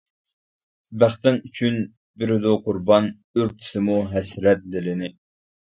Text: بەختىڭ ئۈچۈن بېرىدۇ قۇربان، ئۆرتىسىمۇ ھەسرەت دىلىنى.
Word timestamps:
بەختىڭ 1.03 1.37
ئۈچۈن 1.49 1.77
بېرىدۇ 2.23 2.55
قۇربان، 2.69 3.11
ئۆرتىسىمۇ 3.37 3.99
ھەسرەت 4.15 4.69
دىلىنى. 4.77 5.17